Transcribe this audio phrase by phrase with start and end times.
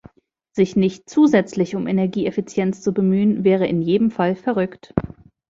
[0.51, 4.95] Sich nicht zusätzlich um Energieeffizienz zu bemühen wäre in jedem Fall verrückt.